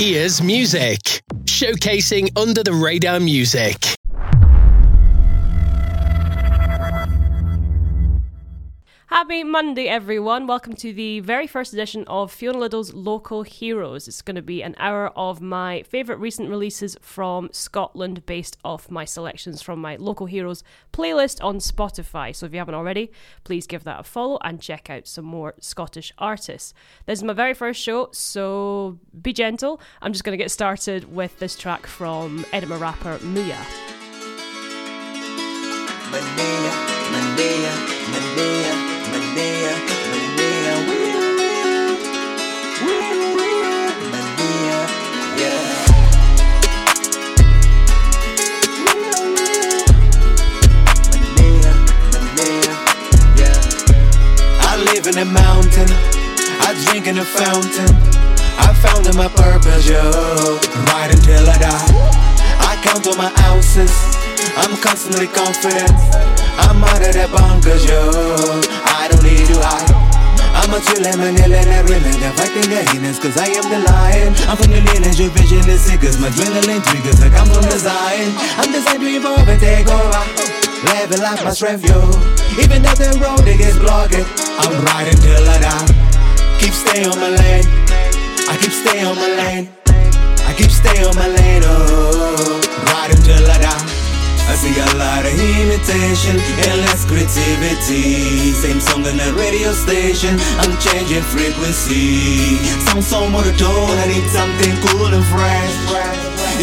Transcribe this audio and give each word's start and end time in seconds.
Ears 0.00 0.40
Music, 0.40 1.24
showcasing 1.46 2.30
under 2.38 2.62
the 2.62 2.72
radar 2.72 3.18
music. 3.18 3.87
Happy 9.28 9.44
Monday, 9.44 9.88
everyone. 9.88 10.46
Welcome 10.46 10.72
to 10.76 10.90
the 10.90 11.20
very 11.20 11.46
first 11.46 11.74
edition 11.74 12.02
of 12.06 12.32
Fiona 12.32 12.60
Liddell's 12.60 12.94
Local 12.94 13.42
Heroes. 13.42 14.08
It's 14.08 14.22
going 14.22 14.36
to 14.36 14.42
be 14.42 14.62
an 14.62 14.74
hour 14.78 15.08
of 15.08 15.42
my 15.42 15.82
favourite 15.82 16.18
recent 16.18 16.48
releases 16.48 16.96
from 17.02 17.50
Scotland 17.52 18.24
based 18.24 18.56
off 18.64 18.90
my 18.90 19.04
selections 19.04 19.60
from 19.60 19.82
my 19.82 19.96
Local 19.96 20.24
Heroes 20.24 20.64
playlist 20.94 21.44
on 21.44 21.58
Spotify. 21.58 22.34
So 22.34 22.46
if 22.46 22.52
you 22.52 22.58
haven't 22.58 22.74
already, 22.74 23.12
please 23.44 23.66
give 23.66 23.84
that 23.84 24.00
a 24.00 24.02
follow 24.02 24.38
and 24.42 24.62
check 24.62 24.88
out 24.88 25.06
some 25.06 25.26
more 25.26 25.52
Scottish 25.60 26.10
artists. 26.16 26.72
This 27.04 27.18
is 27.18 27.22
my 27.22 27.34
very 27.34 27.52
first 27.52 27.82
show, 27.82 28.08
so 28.12 28.98
be 29.20 29.34
gentle. 29.34 29.78
I'm 30.00 30.14
just 30.14 30.24
going 30.24 30.38
to 30.38 30.42
get 30.42 30.50
started 30.50 31.14
with 31.14 31.38
this 31.38 31.54
track 31.54 31.86
from 31.86 32.46
Edinburgh 32.50 32.78
rapper 32.78 33.18
Muya. 33.18 33.58
In 55.08 55.16
a 55.16 55.24
mountain, 55.24 55.88
I 56.60 56.76
drink 56.84 57.06
in 57.06 57.16
a 57.16 57.24
fountain. 57.24 57.88
I 58.60 58.74
found 58.84 59.08
my 59.16 59.26
purpose, 59.26 59.88
yo, 59.88 59.98
right 60.92 61.10
until 61.10 61.48
I 61.48 61.56
die. 61.56 61.88
I 62.60 62.78
count 62.84 63.06
all 63.06 63.16
my 63.16 63.32
ounces, 63.48 63.90
I'm 64.54 64.76
constantly 64.78 65.26
confident. 65.26 65.90
I'm 66.62 66.82
out 66.82 67.02
of 67.02 67.12
that 67.14 67.30
bunkers, 67.34 67.82
yo. 67.82 67.98
I 68.86 69.10
don't 69.10 69.22
need 69.22 69.46
to 69.50 69.58
hide. 69.58 70.08
I'm 70.58 70.74
a 70.74 70.78
yelling 70.84 71.70
and 71.70 71.88
reeling 71.88 72.18
They're 72.18 72.34
fighting 72.34 72.68
the 72.68 72.82
hyenas 72.90 73.18
cause 73.18 73.38
I 73.38 73.46
am 73.50 73.66
the 73.70 73.78
lion. 73.88 74.34
I'm 74.50 74.56
from 74.58 74.70
the 74.74 74.82
lineage 74.84 75.18
your 75.18 75.30
vision 75.30 75.62
and 75.64 75.80
seekers 75.80 76.20
My 76.20 76.28
adrenaline 76.28 76.82
triggers 76.82 77.22
like 77.22 77.32
I'm 77.32 77.46
from 77.46 77.62
the 77.62 77.78
Zion. 77.78 78.30
I'm 78.58 78.70
designed 78.70 79.00
to 79.00 79.08
evolve 79.08 79.48
and 79.48 79.60
take 79.60 79.86
over 79.86 80.22
Level 80.92 81.24
up 81.24 81.40
my 81.42 81.54
strength, 81.54 81.86
yo. 81.86 81.98
Even 82.58 82.82
though 82.82 82.98
the 82.98 83.16
road 83.22 83.46
gets 83.46 83.78
blocked 83.78 84.18
I'm 84.60 84.74
riding 84.92 85.18
till 85.22 85.46
I 85.46 85.58
die. 85.62 85.88
Keep 86.60 86.74
stay 86.74 87.06
on 87.06 87.16
my 87.16 87.30
lane. 87.32 87.66
I 88.50 88.58
keep 88.60 88.74
stay 88.74 89.02
on 89.02 89.16
my 89.16 89.30
lane. 89.40 89.72
I 90.44 90.52
keep 90.52 90.70
stay 90.70 91.00
on 91.06 91.14
my 91.16 91.28
lane, 91.32 91.62
oh. 91.64 92.60
Riding 92.92 93.22
till 93.22 93.46
I 93.46 93.58
die 93.62 93.97
I 94.48 94.54
see 94.56 94.72
a 94.80 94.88
lot 94.96 95.28
of 95.28 95.36
imitation 95.36 96.40
and 96.40 96.80
less 96.80 97.04
creativity. 97.04 98.56
Same 98.56 98.80
song 98.80 99.04
on 99.04 99.16
the 99.20 99.30
radio 99.36 99.72
station, 99.76 100.40
I'm 100.64 100.72
changing 100.80 101.22
frequency. 101.28 102.56
Sound 102.88 103.04
so 103.04 103.28
monotone, 103.28 103.96
I 104.00 104.08
need 104.08 104.24
something 104.32 104.74
cool 104.88 105.12
and 105.12 105.24
fresh. 105.28 105.74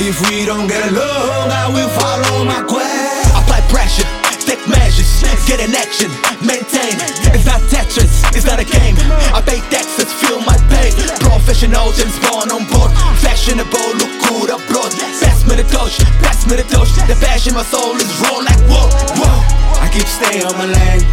If 0.01 0.17
we 0.27 0.45
don't 0.49 0.67
get 0.67 0.81
along, 0.91 1.47
I 1.53 1.69
will 1.69 1.91
follow 1.93 2.43
my 2.43 2.65
quest. 2.65 3.37
Apply 3.37 3.61
pressure, 3.69 4.09
take 4.41 4.65
measures, 4.67 5.04
get 5.47 5.61
in 5.61 5.73
action, 5.73 6.09
maintain. 6.41 6.97
It's 7.33 7.45
not 7.45 7.61
Tetris, 7.71 8.25
it's 8.35 8.45
not 8.45 8.59
a 8.59 8.65
game. 8.65 8.95
I 9.33 9.41
pay 9.41 9.61
taxes, 9.73 10.11
feel 10.21 10.41
my 10.41 10.57
pain. 10.69 10.93
Professional, 11.21 11.93
James 11.93 12.17
Bond 12.25 12.51
on 12.51 12.65
board. 12.69 12.91
Fashionable, 13.21 13.97
look 13.97 14.13
good 14.27 14.49
abroad. 14.49 14.91
Pass 15.21 15.45
me 15.47 15.55
the 15.55 15.65
torch, 15.69 15.97
pass 16.21 16.45
me 16.49 16.57
the 16.57 16.65
torch. 16.67 16.91
The 17.07 17.15
passion, 17.21 17.53
my 17.53 17.63
soul 17.63 17.95
is 17.95 18.09
raw 18.21 18.41
like 18.43 18.61
whoa, 18.69 18.89
whoa. 19.17 19.37
I 19.81 19.89
keep 19.93 20.07
stay 20.07 20.41
on 20.43 20.53
my 20.57 20.65
lane. 20.65 21.03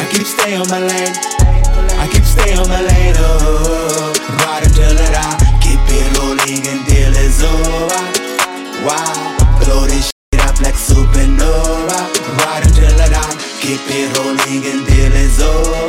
I 0.00 0.04
keep 0.10 0.26
stay 0.26 0.56
on 0.56 0.68
my 0.68 0.80
lane. 0.80 1.14
I 2.00 2.08
keep 2.10 2.24
stay 2.24 2.56
on 2.56 2.68
my 2.68 2.80
lane. 2.80 3.14
Oh, 3.18 4.12
right 4.44 4.64
until 4.64 4.96
I 4.96 5.08
die. 5.12 5.38
Keep 5.60 5.80
it 5.86 6.06
rolling 6.16 6.64
until 6.64 7.12
it's 7.16 7.42
over. 7.44 8.02
Wow, 8.86 9.36
blow 9.60 9.86
this 9.86 10.08
shit 10.08 10.40
up 10.40 10.60
like 10.60 10.74
supernova. 10.74 11.79
Keep 13.60 13.92
it 13.92 14.08
rolling 14.16 14.64
until 14.64 15.12
it's 15.20 15.36
over. 15.36 15.84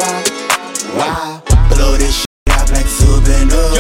Wow, 0.91 1.39
blow 1.71 1.95
this 1.95 2.19
shit 2.19 2.51
up 2.51 2.67
like 2.67 2.83
supernova. 2.83 3.71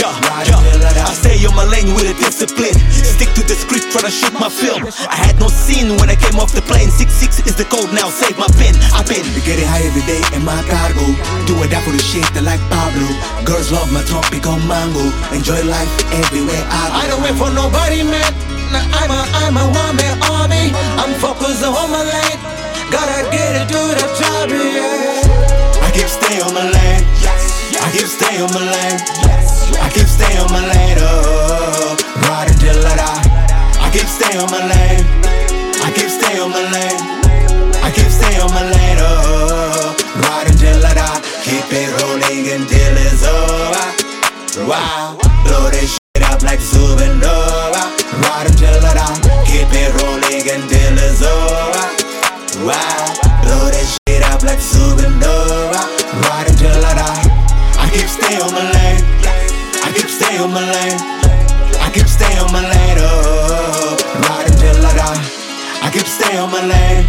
Yeah, 0.00 0.08
yeah, 0.48 0.48
yeah. 0.48 1.04
I 1.04 1.12
stay 1.12 1.36
on 1.44 1.52
my 1.52 1.68
lane 1.68 1.92
with 1.92 2.08
a 2.08 2.16
discipline. 2.16 2.72
Stick 2.88 3.28
to 3.36 3.44
the 3.44 3.52
script, 3.52 3.92
try 3.92 4.00
to 4.00 4.08
shoot 4.08 4.32
my 4.40 4.48
film. 4.48 4.88
I 5.12 5.20
had 5.20 5.36
no 5.36 5.52
scene 5.52 5.92
when 6.00 6.08
I 6.08 6.16
came 6.16 6.40
off 6.40 6.56
the 6.56 6.64
plane. 6.64 6.88
6-6 6.88 7.44
is 7.44 7.52
the 7.60 7.68
code 7.68 7.92
now, 7.92 8.08
save 8.08 8.40
my 8.40 8.48
pin. 8.56 8.72
I've 8.96 9.04
been 9.04 9.28
getting 9.44 9.68
high 9.68 9.84
every 9.84 10.08
day 10.08 10.24
in 10.32 10.40
my 10.40 10.56
cargo. 10.64 11.04
Do 11.44 11.60
it 11.68 11.70
out 11.76 11.84
for 11.84 11.92
the 11.92 12.00
shit 12.00 12.24
that 12.32 12.48
like 12.48 12.64
Pablo. 12.72 13.04
Girls 13.44 13.68
love 13.68 13.92
my 13.92 14.00
tropical 14.08 14.56
mango. 14.64 15.04
Enjoy 15.36 15.60
life 15.68 15.92
everywhere 16.16 16.64
I 16.72 16.88
go. 16.88 16.96
I 16.96 17.04
don't 17.12 17.20
wait 17.20 17.36
for 17.36 17.52
nobody, 17.52 18.08
man. 18.08 18.32
I'm 18.72 19.12
a, 19.12 19.20
I'm 19.36 19.56
a 19.60 19.64
one 19.68 20.00
man 20.00 20.16
army. 20.32 20.72
I'm 20.96 21.12
focused 21.20 21.60
on 21.60 21.92
my 21.92 22.08
lane. 22.08 22.63
Gotta 22.90 23.30
get 23.30 23.56
it 23.56 23.66
to 23.68 23.80
the 23.96 24.06
top, 24.18 24.50
yeah. 24.50 25.84
I 25.84 25.90
keep 25.92 26.08
stay 26.08 26.40
on 26.40 26.54
my 26.54 26.64
lane. 26.64 27.04
I 27.80 27.90
keep 27.92 28.06
stay 28.06 28.40
on 28.40 28.50
my 28.52 28.60
lane. 28.60 29.00
I 29.80 29.88
keep 29.92 30.06
stay 30.06 30.38
on 30.38 30.50
my 30.52 30.60
lane. 30.60 30.98
Oh, 31.00 31.96
right 32.28 32.48
until 32.50 32.78
I 32.86 32.94
die. 32.96 33.24
I 33.80 33.90
keep 33.92 34.08
stay 34.08 34.36
on 34.38 34.50
my 34.50 34.60
lane. 34.62 35.04
I 35.84 35.92
keep 35.94 36.08
stay 36.08 36.38
on 36.40 36.50
my 36.50 36.62
lane. 36.74 37.00
I 37.82 37.90
keep 37.94 38.10
stay 38.10 38.40
on 38.40 38.50
my 38.52 38.62
lane. 38.62 38.98
Oh, 39.00 39.96
right 40.24 40.46
until 40.48 40.84
I 40.84 40.94
die. 40.94 41.20
Keep 41.44 41.68
it 41.72 41.90
rolling 42.00 42.46
until 42.52 42.94
it's 43.04 43.24
over. 43.26 44.68
Wow, 44.68 45.18
blow 45.44 45.70
this 45.70 45.98
shit 45.98 46.24
up 46.30 46.42
like 46.42 46.60
supernova. 46.60 47.90
Right 48.22 48.46
until 48.48 48.78
I 48.80 48.94
die. 48.94 49.18
Keep 49.44 49.72
it 49.72 49.90
rolling 50.00 50.46
until 50.46 50.94
it's 50.98 51.22
over. 51.22 52.03
Wow, 52.62 53.10
blow 53.42 53.66
this 53.66 53.98
shit 54.06 54.22
up 54.22 54.44
like 54.44 54.62
supernova. 54.62 55.74
Right 56.22 56.46
until 56.46 56.70
I 56.86 56.94
die. 56.94 57.26
I 57.82 57.90
keep 57.90 58.06
stay 58.06 58.38
on 58.38 58.54
my 58.54 58.62
lane. 58.62 59.02
I 59.82 59.90
keep 59.90 60.06
stay 60.06 60.38
on 60.38 60.54
my 60.54 60.62
lane. 60.62 60.98
I 61.82 61.90
keep 61.92 62.06
stay 62.06 62.30
on 62.38 62.52
my 62.52 62.62
lane. 62.62 62.98
Oh, 63.02 63.98
right 64.30 64.46
until 64.46 64.86
I 64.86 64.94
die. 64.94 65.22
I 65.82 65.90
keep 65.90 66.06
stay 66.06 66.38
on 66.38 66.52
my 66.52 66.62
lane. 66.62 67.04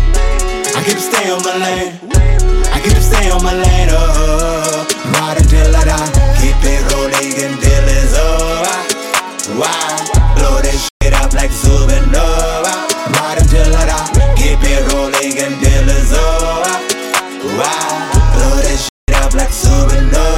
I 0.73 0.81
keep 0.83 0.97
stay 0.97 1.29
on 1.29 1.43
my 1.43 1.53
lane. 1.61 1.93
I 2.73 2.81
keep 2.81 2.97
stay 2.97 3.29
on 3.29 3.43
my 3.43 3.53
lane. 3.53 3.89
Oh, 3.93 4.87
right 5.13 5.37
until 5.37 5.75
I 5.75 5.83
die. 5.85 6.09
Keep 6.41 6.57
it 6.65 6.81
rolling 6.89 7.37
until 7.37 7.85
it's 7.93 8.17
over. 8.17 9.61
Wow, 9.61 10.33
blow 10.33 10.61
this 10.63 10.89
shit 11.03 11.13
up 11.13 11.33
like 11.33 11.51
supernova. 11.51 12.73
Die. 13.13 13.44
Keep 14.55 14.71
it 14.71 14.93
rolling 14.93 15.35
until 15.37 15.89
it's 15.89 16.13
over. 16.13 16.63
Wow, 17.57 18.31
blow 18.35 18.55
this 18.61 18.87
shit 18.87 19.17
up 19.17 19.33
like 19.33 19.49
supernova. 19.49 20.34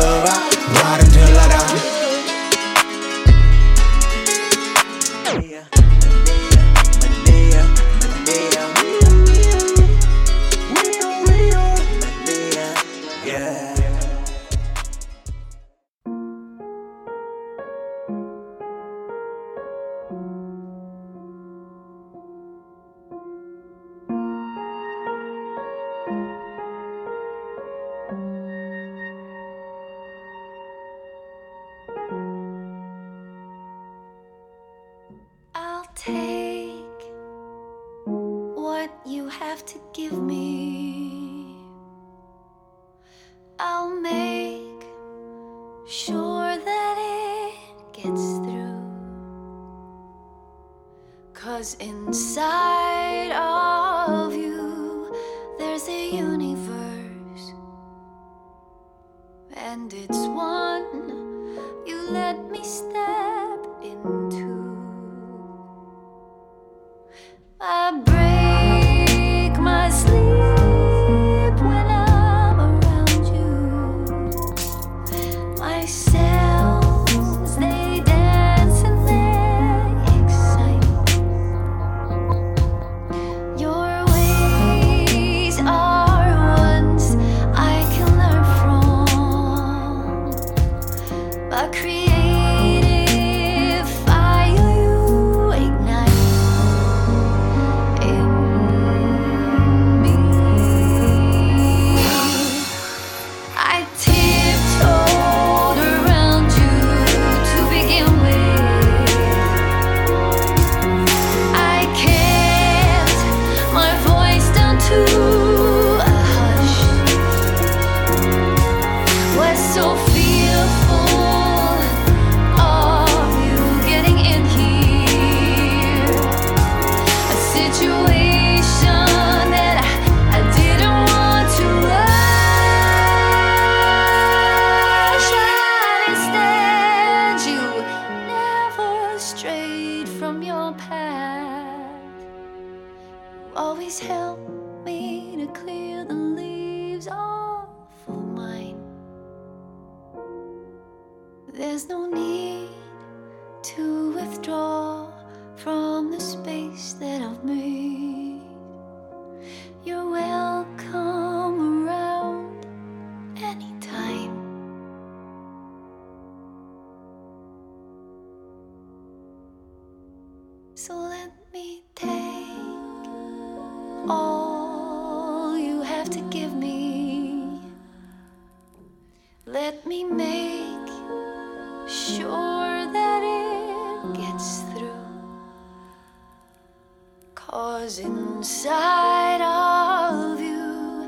Cause 187.49 187.99
inside 187.99 189.41
of 189.41 190.37
you, 190.37 191.07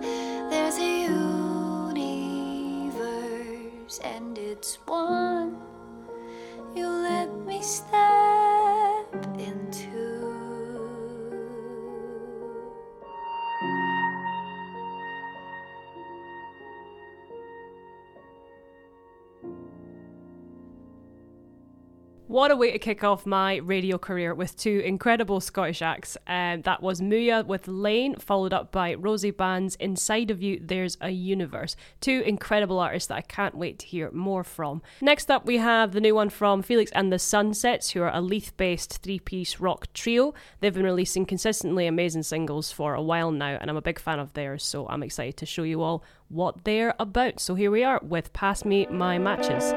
there's 0.49 0.77
a 0.77 1.03
universe 1.91 3.99
and 4.05 4.37
it's 4.37 4.75
one. 4.85 5.38
What 22.39 22.51
a 22.51 22.55
way 22.55 22.71
to 22.71 22.79
kick 22.79 23.03
off 23.03 23.25
my 23.25 23.57
radio 23.57 23.97
career 23.97 24.33
with 24.33 24.55
two 24.55 24.81
incredible 24.85 25.41
Scottish 25.41 25.81
acts. 25.81 26.15
Um, 26.25 26.61
that 26.61 26.81
was 26.81 27.01
Mooya 27.01 27.45
with 27.45 27.67
Lane, 27.67 28.15
followed 28.15 28.53
up 28.53 28.71
by 28.71 28.93
Rosie 28.93 29.29
Band's 29.29 29.75
Inside 29.75 30.31
of 30.31 30.41
You, 30.41 30.57
There's 30.63 30.97
a 31.01 31.09
Universe. 31.09 31.75
Two 31.99 32.23
incredible 32.25 32.79
artists 32.79 33.07
that 33.07 33.17
I 33.17 33.21
can't 33.23 33.55
wait 33.55 33.77
to 33.79 33.87
hear 33.87 34.09
more 34.11 34.45
from. 34.45 34.81
Next 35.01 35.29
up, 35.29 35.45
we 35.45 35.57
have 35.57 35.91
the 35.91 35.99
new 35.99 36.15
one 36.15 36.29
from 36.29 36.61
Felix 36.61 36.93
and 36.93 37.11
the 37.11 37.19
Sunsets, 37.19 37.89
who 37.89 38.01
are 38.03 38.15
a 38.15 38.21
Leith 38.21 38.55
based 38.55 38.99
three 39.03 39.19
piece 39.19 39.59
rock 39.59 39.91
trio. 39.93 40.33
They've 40.61 40.73
been 40.73 40.83
releasing 40.83 41.25
consistently 41.25 41.87
amazing 41.87 42.23
singles 42.23 42.71
for 42.71 42.93
a 42.93 43.01
while 43.01 43.31
now, 43.31 43.57
and 43.59 43.69
I'm 43.69 43.75
a 43.75 43.81
big 43.81 43.99
fan 43.99 44.17
of 44.17 44.31
theirs, 44.31 44.63
so 44.63 44.87
I'm 44.87 45.03
excited 45.03 45.35
to 45.35 45.45
show 45.45 45.63
you 45.63 45.81
all 45.81 46.05
what 46.29 46.63
they're 46.63 46.95
about. 46.99 47.41
So 47.41 47.55
here 47.55 47.69
we 47.69 47.83
are 47.83 47.99
with 48.01 48.31
Pass 48.31 48.63
Me 48.63 48.85
My 48.85 49.17
Matches. 49.17 49.73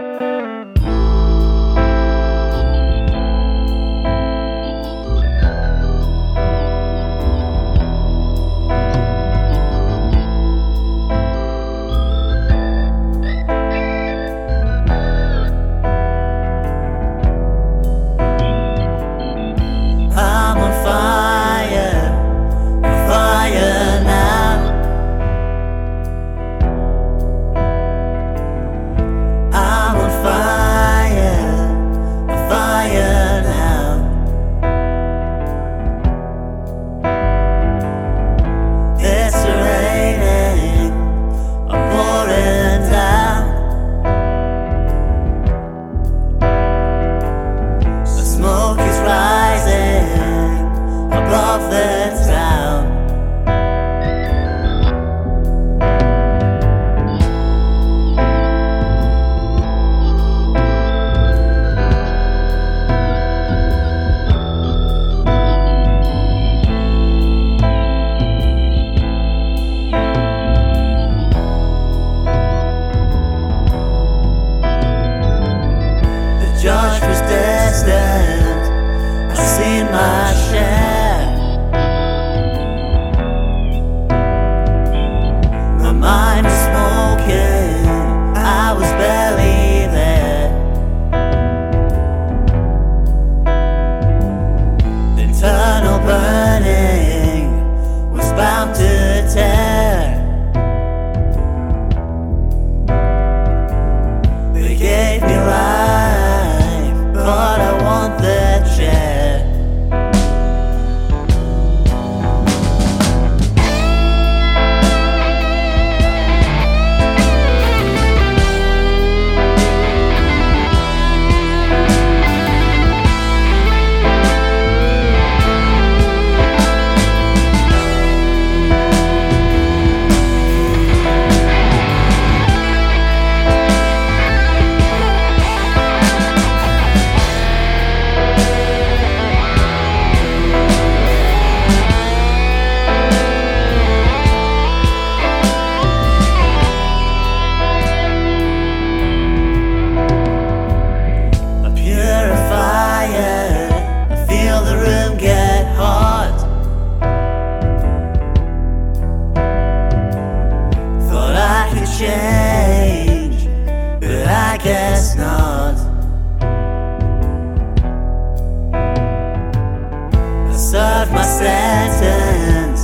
Sentence. 171.43 172.83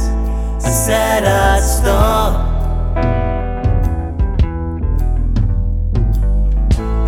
I 0.65 0.71
said 0.71 1.25
I'd 1.25 1.63
stop. 1.63 2.33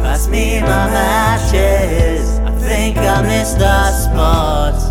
Pass 0.02 0.28
me 0.28 0.60
my 0.60 0.86
matches. 0.96 2.38
I 2.40 2.52
think 2.58 2.96
I 2.98 3.22
missed 3.22 3.58
that 3.58 3.90
spot. 3.90 4.89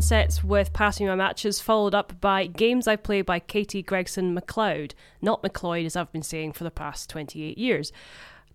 Sunsets 0.00 0.42
with 0.42 0.72
Passing 0.72 1.08
My 1.08 1.14
Matches, 1.14 1.60
followed 1.60 1.94
up 1.94 2.22
by 2.22 2.46
Games 2.46 2.88
I 2.88 2.96
Play 2.96 3.20
by 3.20 3.38
Katie 3.38 3.82
Gregson 3.82 4.32
MacLeod. 4.32 4.94
Not 5.20 5.42
McLeod, 5.42 5.84
as 5.84 5.94
I've 5.94 6.10
been 6.10 6.22
saying 6.22 6.52
for 6.52 6.64
the 6.64 6.70
past 6.70 7.10
28 7.10 7.58
years. 7.58 7.92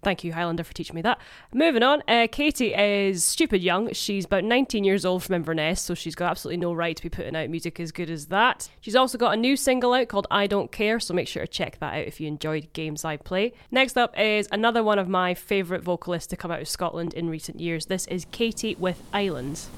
Thank 0.01 0.23
you, 0.23 0.33
Highlander, 0.33 0.63
for 0.63 0.73
teaching 0.73 0.95
me 0.95 1.03
that. 1.03 1.19
Moving 1.53 1.83
on, 1.83 2.01
uh, 2.07 2.25
Katie 2.31 2.73
is 2.73 3.23
stupid 3.23 3.61
young. 3.61 3.93
She's 3.93 4.25
about 4.25 4.43
19 4.43 4.83
years 4.83 5.05
old 5.05 5.21
from 5.21 5.35
Inverness, 5.35 5.83
so 5.83 5.93
she's 5.93 6.15
got 6.15 6.31
absolutely 6.31 6.57
no 6.57 6.73
right 6.73 6.97
to 6.97 7.03
be 7.03 7.09
putting 7.09 7.35
out 7.35 7.51
music 7.51 7.79
as 7.79 7.91
good 7.91 8.09
as 8.09 8.25
that. 8.27 8.67
She's 8.81 8.95
also 8.95 9.19
got 9.19 9.35
a 9.35 9.37
new 9.37 9.55
single 9.55 9.93
out 9.93 10.07
called 10.07 10.25
I 10.31 10.47
Don't 10.47 10.71
Care, 10.71 10.99
so 10.99 11.13
make 11.13 11.27
sure 11.27 11.43
to 11.43 11.47
check 11.47 11.77
that 11.77 11.93
out 11.93 12.07
if 12.07 12.19
you 12.19 12.27
enjoyed 12.27 12.73
Games 12.73 13.05
I 13.05 13.17
Play. 13.17 13.53
Next 13.69 13.99
up 13.99 14.19
is 14.19 14.47
another 14.51 14.83
one 14.83 14.97
of 14.97 15.07
my 15.07 15.35
favourite 15.35 15.83
vocalists 15.83 16.27
to 16.29 16.37
come 16.37 16.49
out 16.49 16.61
of 16.61 16.67
Scotland 16.67 17.13
in 17.13 17.29
recent 17.29 17.59
years. 17.59 17.85
This 17.85 18.07
is 18.07 18.25
Ceiti 18.25 18.75
with 18.79 19.03
Islands. 19.13 19.69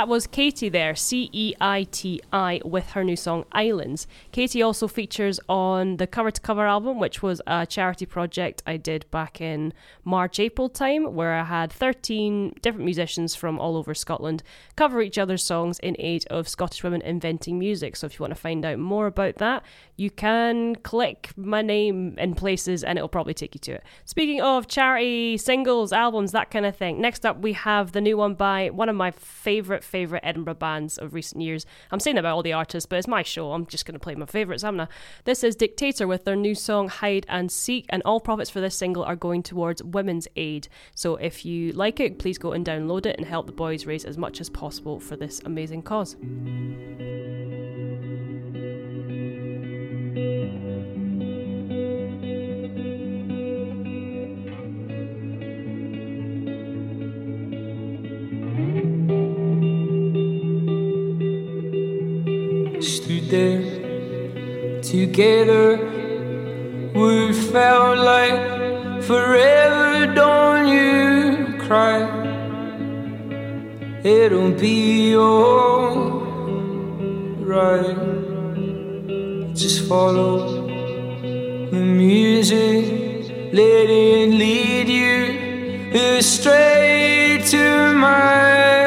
That 0.00 0.08
was 0.08 0.26
Ceiti 0.26 0.72
there, 0.72 0.94
C 0.94 1.28
E 1.30 1.52
I 1.60 1.82
T 1.82 2.22
I, 2.32 2.62
with 2.64 2.92
her 2.92 3.04
new 3.04 3.16
song 3.16 3.44
Islands. 3.52 4.06
Ceiti 4.32 4.64
also 4.64 4.88
features 4.88 5.38
on 5.46 5.98
the 5.98 6.06
Cover 6.06 6.30
to 6.30 6.40
Cover 6.40 6.66
album, 6.66 6.98
which 6.98 7.22
was 7.22 7.42
a 7.46 7.66
charity 7.66 8.06
project 8.06 8.62
I 8.66 8.78
did 8.78 9.04
back 9.10 9.42
in 9.42 9.74
March, 10.02 10.40
April 10.40 10.70
time, 10.70 11.14
where 11.14 11.34
I 11.34 11.44
had 11.44 11.70
13 11.70 12.54
different 12.62 12.86
musicians 12.86 13.34
from 13.34 13.58
all 13.58 13.76
over 13.76 13.92
Scotland 13.92 14.42
cover 14.74 15.02
each 15.02 15.18
other's 15.18 15.44
songs 15.44 15.78
in 15.80 15.94
aid 15.98 16.24
of 16.30 16.48
Scottish 16.48 16.82
women 16.82 17.02
inventing 17.02 17.58
music. 17.58 17.94
So 17.94 18.06
if 18.06 18.14
you 18.14 18.22
want 18.22 18.34
to 18.34 18.40
find 18.40 18.64
out 18.64 18.78
more 18.78 19.06
about 19.06 19.34
that, 19.34 19.62
you 19.98 20.10
can 20.10 20.76
click 20.76 21.28
my 21.36 21.60
name 21.60 22.16
in 22.16 22.34
places 22.34 22.82
and 22.82 22.96
it'll 22.96 23.10
probably 23.10 23.34
take 23.34 23.54
you 23.54 23.58
to 23.58 23.72
it. 23.72 23.84
Speaking 24.06 24.40
of 24.40 24.66
charity, 24.66 25.36
singles, 25.36 25.92
albums, 25.92 26.32
that 26.32 26.50
kind 26.50 26.64
of 26.64 26.74
thing, 26.74 27.02
next 27.02 27.26
up 27.26 27.42
we 27.42 27.52
have 27.52 27.92
the 27.92 28.00
new 28.00 28.16
one 28.16 28.32
by 28.32 28.70
one 28.70 28.88
of 28.88 28.96
my 28.96 29.10
favourite, 29.10 29.84
favourite 29.90 30.22
Edinburgh 30.24 30.54
bands 30.54 30.98
of 30.98 31.14
recent 31.14 31.42
years. 31.42 31.66
I'm 31.90 32.00
saying 32.00 32.16
about 32.16 32.36
all 32.36 32.42
the 32.42 32.52
artists, 32.52 32.86
but 32.86 32.96
it's 32.96 33.08
my 33.08 33.22
show. 33.22 33.52
I'm 33.52 33.66
just 33.66 33.84
going 33.84 33.94
to 33.94 33.98
play 33.98 34.14
my 34.14 34.26
favourites, 34.26 34.64
am 34.64 34.80
I? 34.80 34.88
This 35.24 35.42
is 35.42 35.56
Dictator 35.56 36.06
with 36.06 36.24
their 36.24 36.36
new 36.36 36.54
song 36.54 36.88
Hide 36.88 37.26
and 37.28 37.50
Seek, 37.50 37.86
and 37.88 38.02
all 38.04 38.20
profits 38.20 38.50
for 38.50 38.60
this 38.60 38.76
single 38.76 39.02
are 39.02 39.16
going 39.16 39.42
towards 39.42 39.82
women's 39.82 40.28
aid. 40.36 40.68
So 40.94 41.16
if 41.16 41.44
you 41.44 41.72
like 41.72 41.98
it, 42.00 42.18
please 42.18 42.38
go 42.38 42.52
and 42.52 42.64
download 42.64 43.06
it 43.06 43.16
and 43.18 43.26
help 43.26 43.46
the 43.46 43.52
boys 43.52 43.86
raise 43.86 44.04
as 44.04 44.16
much 44.16 44.40
as 44.40 44.48
possible 44.48 45.00
for 45.00 45.16
this 45.16 45.40
amazing 45.44 45.82
cause. 45.82 46.16
Stood 62.82 63.28
there 63.28 64.80
together. 64.82 65.78
We 66.94 67.32
felt 67.32 67.98
like 67.98 69.02
forever. 69.02 70.14
Don't 70.14 70.68
you 70.68 71.58
cry? 71.58 72.00
It'll 74.02 74.52
be 74.52 75.14
alright. 75.16 76.30
Just 79.54 79.88
follow 79.88 80.66
the 81.70 81.76
music, 81.76 82.84
let 83.52 83.90
it 83.90 84.30
lead 84.30 84.88
you 84.88 85.40
straight 86.22 87.44
to 87.46 87.94
my 87.94 88.79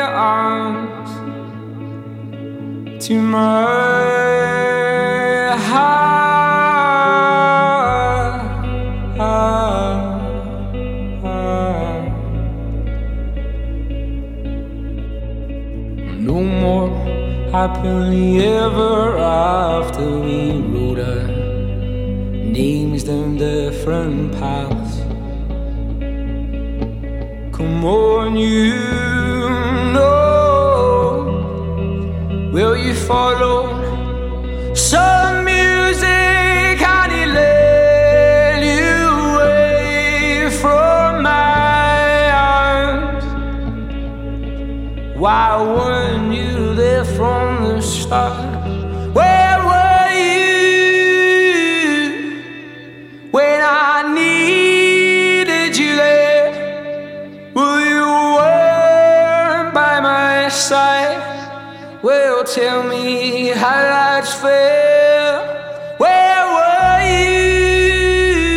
to 3.07 3.21
my 3.21 3.43
heart. 5.57 6.03
No 16.17 16.41
more 16.41 16.89
happily 17.51 18.45
ever 18.45 19.17
after 19.17 20.19
we 20.19 20.61
wrote 20.71 20.99
our 20.99 21.27
names 22.57 23.03
down 23.03 23.35
different 23.37 24.31
paths. 24.39 25.01
Come 27.51 27.83
on, 27.83 28.37
you 28.37 29.02
Will 32.53 32.77
you 32.77 32.93
follow 32.93 34.75
some 34.75 35.43
music 35.43 36.07
and 36.79 37.11
it 37.11 37.27
led 37.29 38.61
you 38.63 38.93
away 39.31 40.51
from 40.61 41.23
my 41.23 42.29
arms? 42.29 43.25
Why 45.17 45.59
weren't 45.63 46.31
you 46.31 46.75
there 46.75 47.03
from 47.03 47.63
the 47.63 47.81
start? 47.81 48.52
Tell 62.53 62.83
me 62.83 63.47
how 63.47 63.81
that's 63.81 64.31
fair. 64.35 65.95
Where 65.97 66.45
were 66.55 66.99
you 67.17 68.51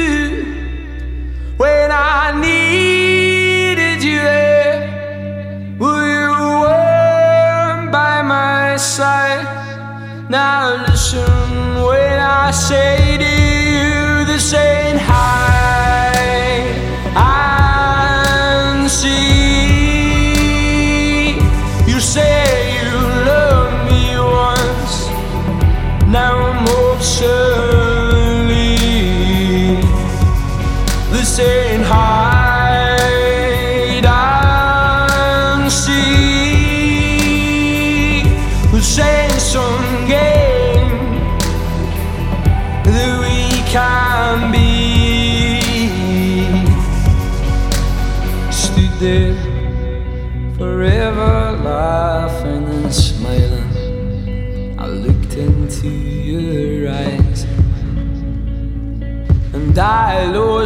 when 1.56 1.90
I 1.90 2.38
needed 2.38 4.04
you 4.04 4.18
there? 4.18 5.76
Well, 5.78 6.06
you 6.06 6.28
weren't 6.60 7.90
by 7.90 8.20
my 8.20 8.76
side. 8.76 9.46
Now 10.28 10.84
listen 10.86 11.82
when 11.82 12.20
I 12.20 12.50
say 12.50 13.16
to 13.16 13.24
you, 13.24 14.26
this 14.26 14.52
ain't 14.52 15.00
high 15.00 15.55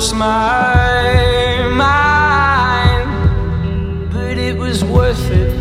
lost 0.00 0.14
my 0.14 1.68
mind. 1.74 3.10
But 4.10 4.38
it 4.38 4.56
was 4.56 4.82
worth 4.82 5.30
it, 5.30 5.52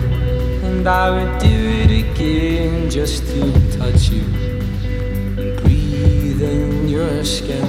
and 0.63 0.87
I 0.87 1.09
would 1.09 1.41
do 1.41 1.57
it 1.83 1.91
again 1.91 2.89
just 2.89 3.27
to 3.31 3.51
touch 3.77 4.07
you 4.07 4.23
and 5.37 5.57
breathe 5.61 6.41
in 6.41 6.87
your 6.87 7.25
skin. 7.25 7.67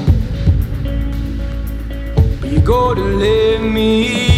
But 2.40 2.50
you 2.52 2.60
gotta 2.60 3.02
let 3.02 3.62
me 3.62 4.29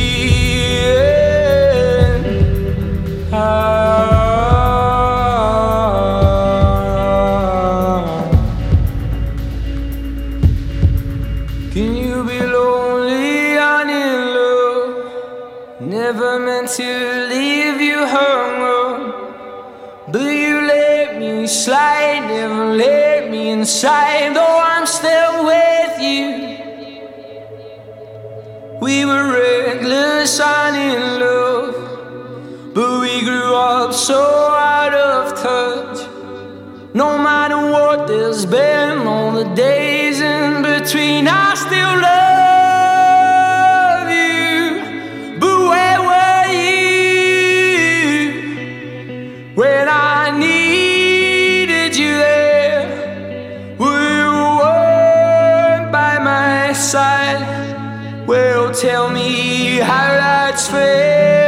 slide, 21.64 22.26
never 22.26 22.74
let 22.74 23.30
me 23.30 23.50
inside, 23.50 24.34
though 24.34 24.58
I'm 24.72 24.84
still 24.84 25.44
with 25.44 25.94
you. 26.08 26.26
We 28.80 29.04
were 29.04 29.26
reckless 29.32 30.40
and 30.40 30.76
in 30.76 31.20
love, 31.20 32.74
but 32.74 33.00
we 33.00 33.20
grew 33.20 33.54
up 33.54 33.92
so 33.92 34.20
out 34.20 34.92
of 34.92 35.40
touch. 35.40 35.98
No 36.94 37.16
matter 37.16 37.60
what 37.70 38.08
there's 38.08 38.44
been 38.44 39.06
on 39.06 39.34
the 39.34 39.48
days 39.54 40.20
in 40.20 40.62
between, 40.62 41.28
I 41.28 41.54
still 41.54 41.94
love 42.08 42.31
side. 56.74 58.26
Well, 58.26 58.72
tell 58.72 59.10
me 59.10 59.78
how 59.78 60.08
that's 60.08 60.68
fair. 60.68 61.41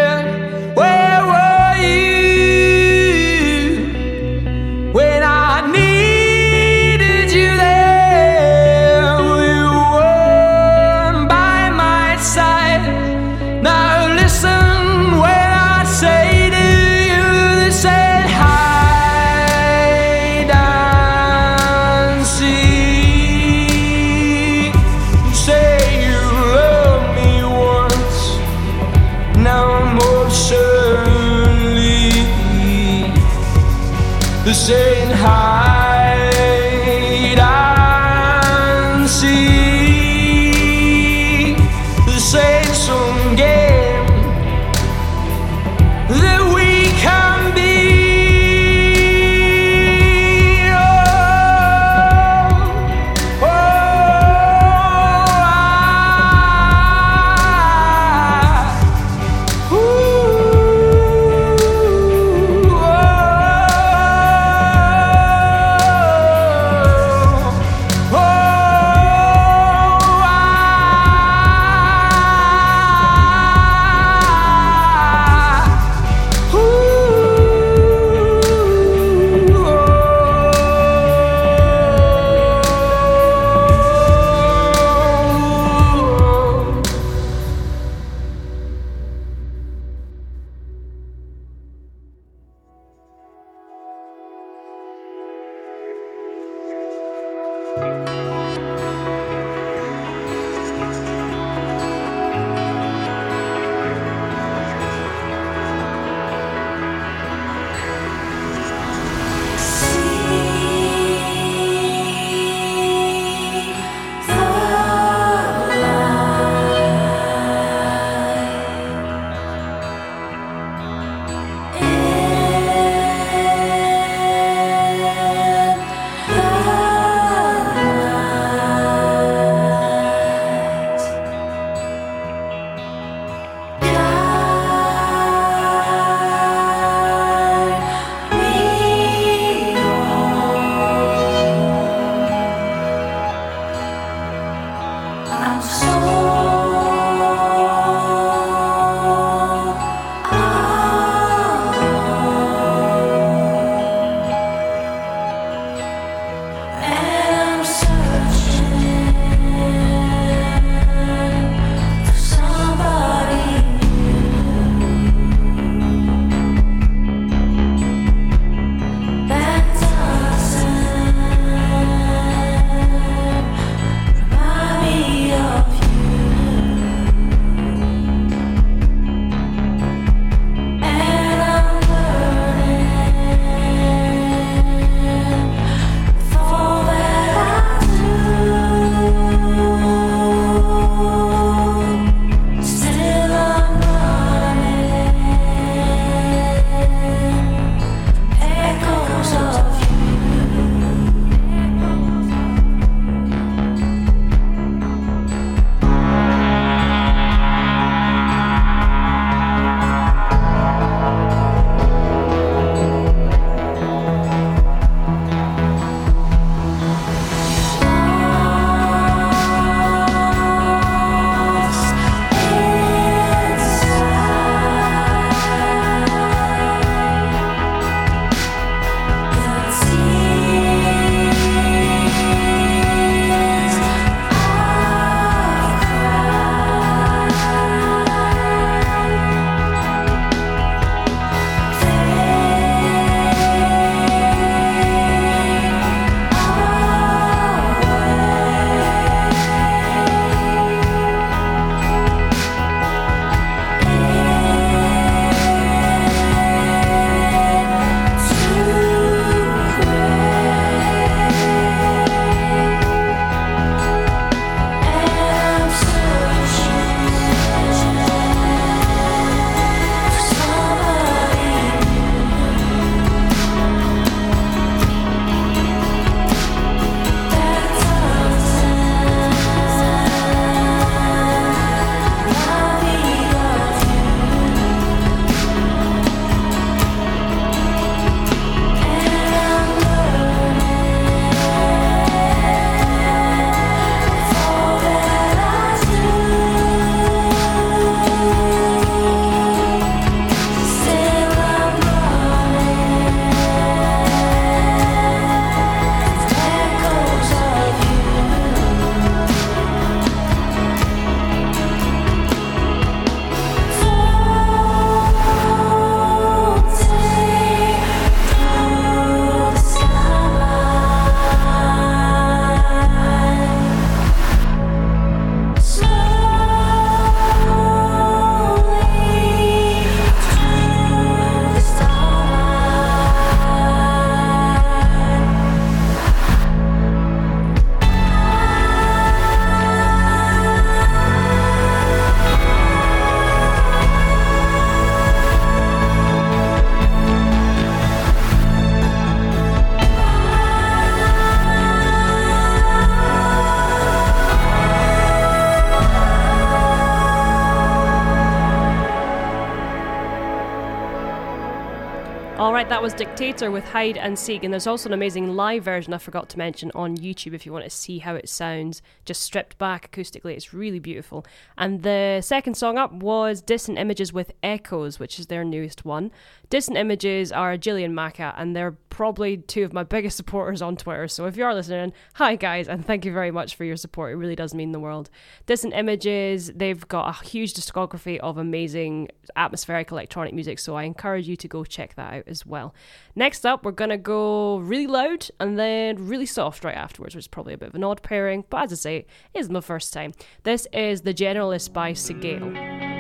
Was 362.85 362.93
Dictator 362.93 363.51
with 363.51 363.65
Hide 363.65 363.97
and 363.97 364.19
Seek, 364.19 364.45
and 364.45 364.53
there's 364.53 364.67
also 364.67 364.91
an 364.91 364.93
amazing 364.93 365.35
live 365.35 365.65
version 365.65 365.95
I 365.95 365.99
forgot 365.99 366.29
to 366.29 366.37
mention 366.37 366.71
on 366.75 366.99
YouTube 366.99 367.33
if 367.33 367.47
you 367.47 367.53
want 367.53 367.65
to 367.65 367.71
see 367.71 367.99
how 367.99 368.15
it 368.15 368.29
sounds, 368.29 368.83
just 369.07 369.23
stripped 369.23 369.57
back 369.57 369.91
acoustically. 369.91 370.35
It's 370.35 370.53
really 370.53 370.81
beautiful. 370.81 371.25
And 371.57 371.83
the 371.83 372.21
second 372.21 372.59
song 372.59 372.77
up 372.77 372.93
was 372.93 373.41
Distant 373.41 373.79
Images 373.79 374.13
with 374.13 374.35
Echoes, 374.43 374.99
which 374.99 375.19
is 375.19 375.29
their 375.29 375.45
newest 375.45 375.87
one. 375.87 376.13
Distant 376.51 376.77
Images 376.77 377.33
are 377.33 377.57
Gillian 377.57 377.95
Maca, 377.95 378.35
and 378.37 378.55
they're 378.55 378.77
probably 378.91 379.39
two 379.39 379.65
of 379.65 379.73
my 379.73 379.83
biggest 379.95 380.19
supporters 380.19 380.61
on 380.61 380.77
Twitter. 380.77 381.09
So 381.09 381.25
if 381.25 381.39
you 381.39 381.45
are 381.45 381.55
listening, 381.55 381.95
hi 382.17 382.37
guys, 382.37 382.69
and 382.69 382.85
thank 382.85 383.07
you 383.07 383.13
very 383.13 383.31
much 383.31 383.55
for 383.55 383.65
your 383.65 383.77
support. 383.77 384.13
It 384.13 384.17
really 384.17 384.37
does 384.37 384.53
mean 384.53 384.73
the 384.73 384.79
world. 384.79 385.09
Distant 385.47 385.73
Images, 385.73 386.53
they've 386.55 386.87
got 386.87 387.09
a 387.09 387.27
huge 387.27 387.55
discography 387.55 388.19
of 388.19 388.37
amazing 388.37 389.09
atmospheric 389.37 389.91
electronic 389.91 390.35
music, 390.35 390.59
so 390.59 390.77
I 390.77 390.83
encourage 390.83 391.27
you 391.27 391.37
to 391.37 391.49
go 391.49 391.65
check 391.65 391.95
that 391.95 392.13
out 392.13 392.25
as 392.27 392.45
well. 392.45 392.74
Next 393.15 393.47
up, 393.47 393.65
we're 393.65 393.73
gonna 393.73 393.99
go 393.99 394.59
really 394.59 394.87
loud 394.87 395.29
and 395.41 395.59
then 395.59 396.09
really 396.09 396.27
soft 396.27 396.65
right 396.65 396.77
afterwards, 396.77 397.15
which 397.15 397.25
is 397.25 397.29
probably 397.29 397.55
a 397.55 397.59
bit 397.59 397.69
of 397.69 397.75
an 397.75 397.85
odd 397.85 398.03
pairing, 398.03 398.45
but 398.51 398.65
as 398.65 398.73
I 398.73 398.77
say, 398.77 398.97
it 398.99 399.39
is 399.39 399.51
my 399.51 399.61
first 399.61 399.93
time. 399.93 400.13
This 400.43 400.67
is 400.73 401.03
The 401.03 401.15
Generalist 401.15 401.73
by 401.73 401.93
Segale. 401.93 402.94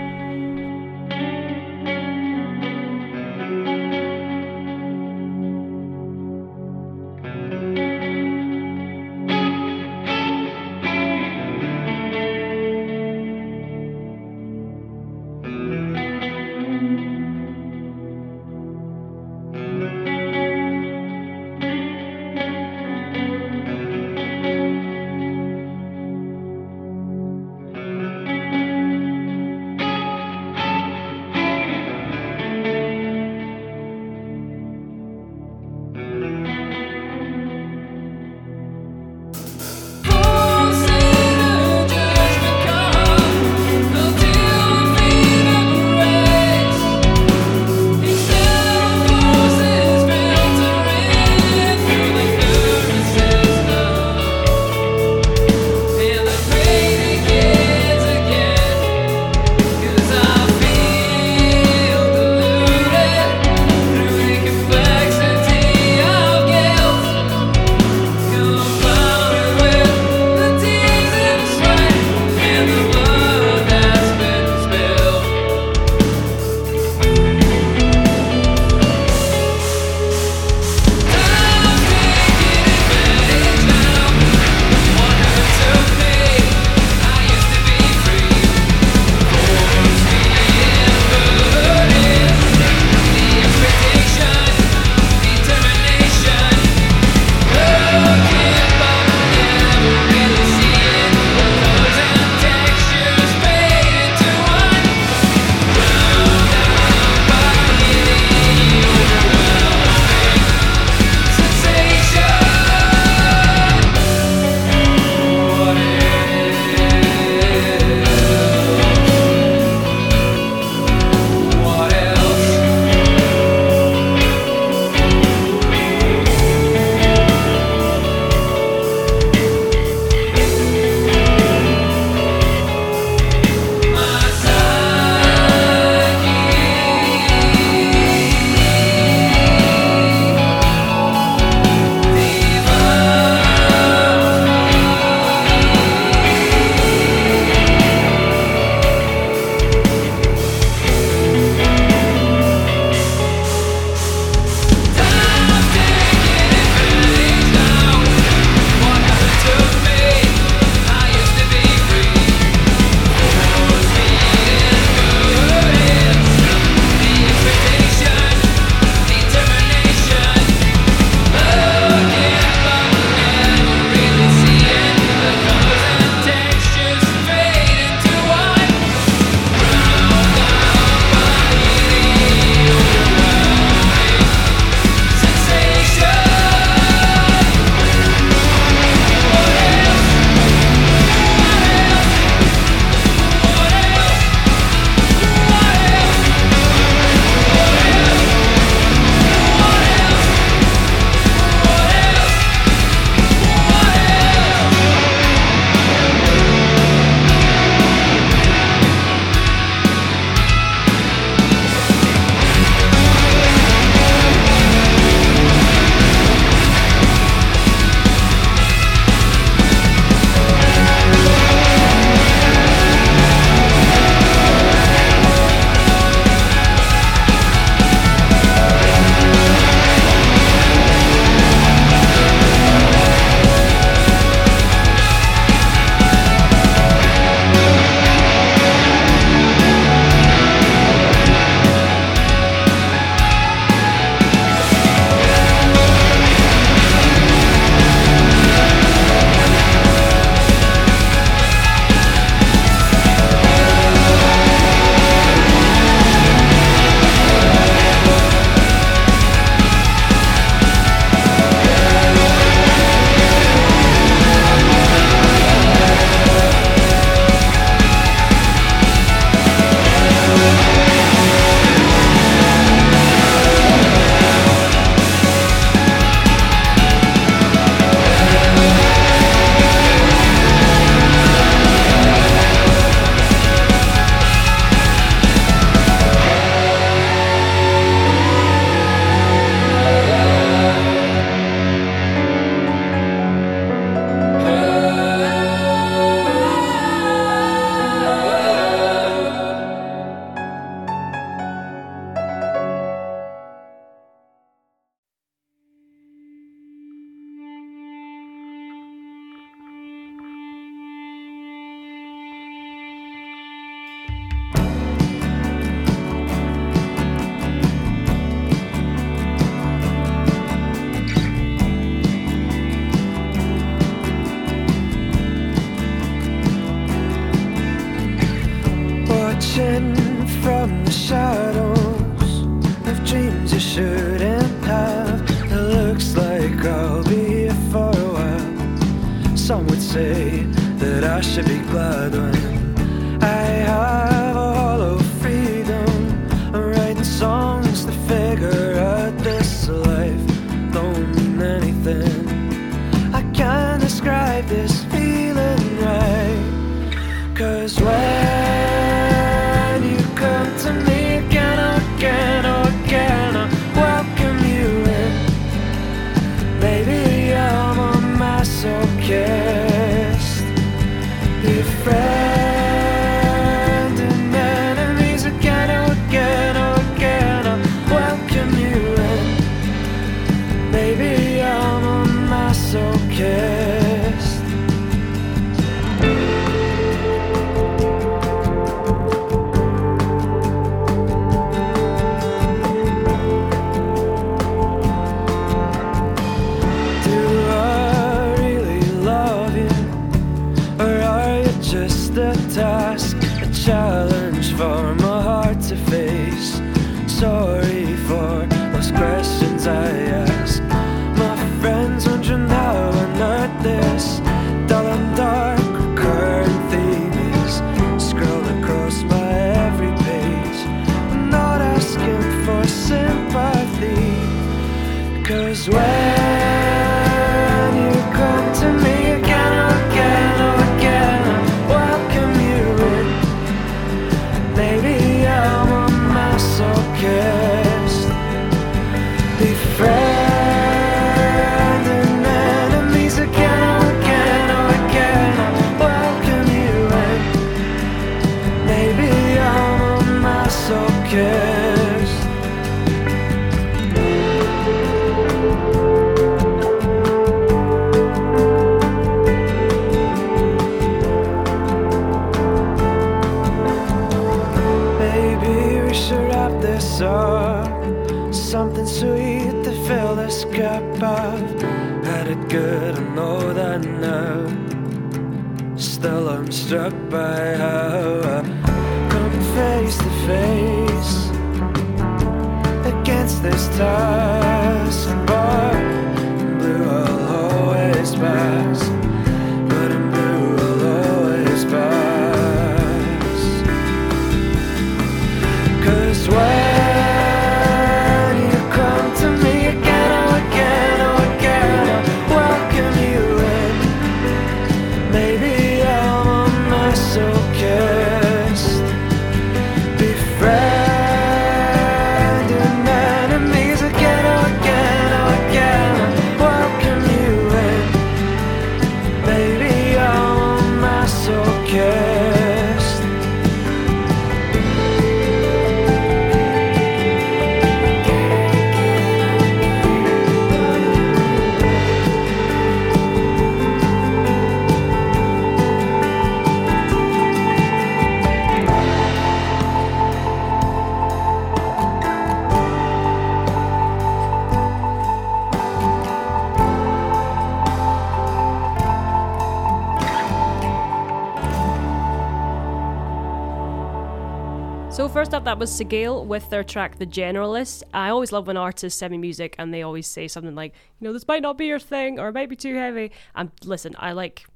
That 555.45 555.59
was 555.59 555.71
Segale 555.71 556.25
with 556.25 556.49
their 556.49 556.65
track 556.65 556.99
"The 556.99 557.07
Generalist." 557.07 557.83
I 557.93 558.09
always 558.09 558.33
love 558.33 558.47
when 558.47 558.57
artists 558.57 558.99
send 558.99 559.13
me 559.13 559.19
music 559.19 559.55
and 559.59 559.75
they 559.75 559.83
always 559.83 560.07
say 560.07 560.27
something 560.27 560.55
like, 560.55 560.73
"You 560.99 561.07
know, 561.07 561.13
this 561.13 561.29
might 561.29 561.43
not 561.43 561.59
be 561.59 561.67
your 561.67 561.79
thing, 561.79 562.19
or 562.19 562.29
it 562.29 562.33
might 562.33 562.49
be 562.49 562.57
too 562.57 562.75
heavy." 562.75 563.13
And 563.35 563.51
listen, 563.63 563.95
I 563.99 564.13
like 564.13 564.47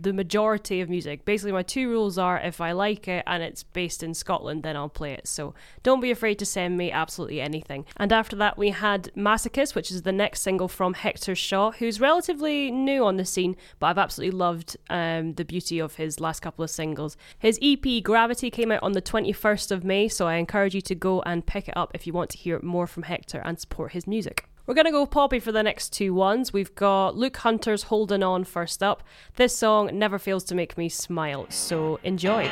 the 0.00 0.12
majority 0.12 0.80
of 0.80 0.88
music. 0.88 1.24
Basically, 1.24 1.52
my 1.52 1.62
two 1.62 1.88
rules 1.88 2.18
are: 2.18 2.38
if 2.38 2.60
I 2.60 2.72
like 2.72 3.08
it 3.08 3.24
and 3.26 3.42
it's 3.42 3.62
based 3.62 4.02
in 4.02 4.14
Scotland, 4.14 4.62
then 4.62 4.76
I'll 4.76 4.88
play 4.88 5.12
it. 5.12 5.26
So 5.26 5.54
don't 5.82 6.00
be 6.00 6.10
afraid 6.10 6.38
to 6.38 6.46
send 6.46 6.76
me 6.76 6.90
absolutely 6.90 7.40
anything. 7.40 7.84
And 7.96 8.12
after 8.12 8.36
that, 8.36 8.58
we 8.58 8.70
had 8.70 9.10
Masochist, 9.16 9.74
which 9.74 9.90
is 9.90 10.02
the 10.02 10.12
next 10.12 10.42
single 10.42 10.68
from 10.68 10.94
Hector 10.94 11.34
Shaw, 11.34 11.72
who's 11.72 12.00
relatively 12.00 12.70
new 12.70 13.04
on 13.04 13.16
the 13.16 13.24
scene, 13.24 13.56
but 13.78 13.86
I've 13.86 13.98
absolutely 13.98 14.36
loved 14.36 14.76
um, 14.90 15.34
the 15.34 15.44
beauty 15.44 15.78
of 15.78 15.96
his 15.96 16.20
last 16.20 16.40
couple 16.40 16.62
of 16.62 16.70
singles. 16.70 17.16
His 17.38 17.58
EP 17.62 18.02
Gravity 18.02 18.50
came 18.50 18.72
out 18.72 18.82
on 18.82 18.92
the 18.92 19.02
21st 19.02 19.70
of 19.70 19.84
May, 19.84 20.08
so 20.08 20.26
I 20.26 20.34
encourage 20.34 20.74
you 20.74 20.80
to 20.82 20.94
go 20.94 21.22
and 21.22 21.46
pick 21.46 21.68
it 21.68 21.76
up 21.76 21.90
if 21.94 22.06
you 22.06 22.12
want 22.12 22.30
to 22.30 22.38
hear 22.38 22.60
more 22.62 22.86
from 22.86 23.04
Hector 23.04 23.42
and 23.44 23.58
support 23.58 23.92
his 23.92 24.06
music. 24.06 24.48
We're 24.66 24.74
going 24.74 24.86
to 24.86 24.90
go 24.90 25.06
poppy 25.06 25.38
for 25.38 25.52
the 25.52 25.62
next 25.62 25.92
two 25.92 26.12
ones. 26.12 26.52
We've 26.52 26.74
got 26.74 27.16
Luke 27.16 27.36
Hunter's 27.36 27.84
Holding 27.84 28.24
On 28.24 28.42
first 28.42 28.82
up. 28.82 29.04
This 29.36 29.56
song 29.56 29.90
never 29.96 30.18
fails 30.18 30.42
to 30.44 30.56
make 30.56 30.76
me 30.76 30.88
smile, 30.88 31.46
so 31.50 32.00
enjoy. 32.02 32.50